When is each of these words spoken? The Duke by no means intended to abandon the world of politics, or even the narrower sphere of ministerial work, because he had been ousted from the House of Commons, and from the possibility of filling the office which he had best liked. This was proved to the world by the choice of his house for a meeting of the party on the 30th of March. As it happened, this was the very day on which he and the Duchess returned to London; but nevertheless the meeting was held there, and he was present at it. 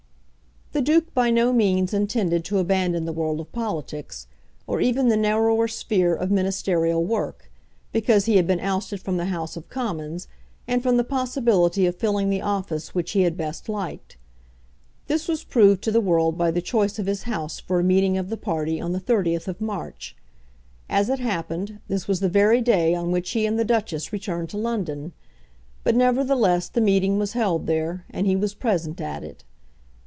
The 0.73 0.81
Duke 0.81 1.13
by 1.13 1.31
no 1.31 1.51
means 1.51 1.93
intended 1.93 2.45
to 2.45 2.57
abandon 2.57 3.03
the 3.03 3.11
world 3.11 3.41
of 3.41 3.51
politics, 3.51 4.27
or 4.65 4.79
even 4.79 5.09
the 5.09 5.17
narrower 5.17 5.67
sphere 5.67 6.15
of 6.15 6.31
ministerial 6.31 7.03
work, 7.03 7.51
because 7.91 8.23
he 8.23 8.37
had 8.37 8.47
been 8.47 8.61
ousted 8.61 9.01
from 9.01 9.17
the 9.17 9.25
House 9.25 9.57
of 9.57 9.67
Commons, 9.67 10.29
and 10.69 10.81
from 10.81 10.95
the 10.95 11.03
possibility 11.03 11.85
of 11.85 11.97
filling 11.97 12.29
the 12.29 12.41
office 12.41 12.95
which 12.95 13.11
he 13.11 13.23
had 13.23 13.35
best 13.35 13.67
liked. 13.67 14.15
This 15.07 15.27
was 15.27 15.43
proved 15.43 15.83
to 15.83 15.91
the 15.91 15.99
world 15.99 16.37
by 16.37 16.51
the 16.51 16.61
choice 16.61 16.97
of 16.97 17.05
his 17.05 17.23
house 17.23 17.59
for 17.59 17.81
a 17.81 17.83
meeting 17.83 18.17
of 18.17 18.29
the 18.29 18.37
party 18.37 18.79
on 18.79 18.93
the 18.93 19.01
30th 19.01 19.49
of 19.49 19.59
March. 19.59 20.15
As 20.89 21.09
it 21.09 21.19
happened, 21.19 21.79
this 21.89 22.07
was 22.07 22.21
the 22.21 22.29
very 22.29 22.61
day 22.61 22.95
on 22.95 23.11
which 23.11 23.31
he 23.31 23.45
and 23.45 23.59
the 23.59 23.65
Duchess 23.65 24.13
returned 24.13 24.49
to 24.51 24.57
London; 24.57 25.11
but 25.83 25.95
nevertheless 25.95 26.69
the 26.69 26.79
meeting 26.81 27.19
was 27.19 27.33
held 27.33 27.67
there, 27.67 28.05
and 28.09 28.25
he 28.25 28.37
was 28.37 28.53
present 28.53 29.01
at 29.01 29.21
it. 29.21 29.43